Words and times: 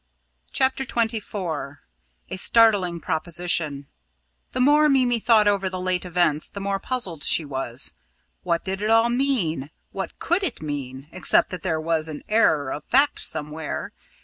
CHAPTER 0.51 0.83
XXIV 0.83 1.77
A 2.31 2.35
STARTLING 2.37 3.01
PROPOSITION 3.01 3.85
The 4.51 4.59
more 4.59 4.89
Mimi 4.89 5.19
thought 5.19 5.47
over 5.47 5.69
the 5.69 5.79
late 5.79 6.05
events, 6.05 6.49
the 6.49 6.59
more 6.59 6.79
puzzled 6.79 7.23
she 7.23 7.45
was. 7.45 7.93
What 8.41 8.65
did 8.65 8.81
it 8.81 8.89
all 8.89 9.09
mean 9.09 9.69
what 9.91 10.17
could 10.17 10.41
it 10.41 10.59
mean, 10.59 11.07
except 11.11 11.51
that 11.51 11.61
there 11.61 11.79
was 11.79 12.07
an 12.09 12.23
error 12.27 12.71
of 12.71 12.83
fact 12.85 13.19
somewhere. 13.19 13.91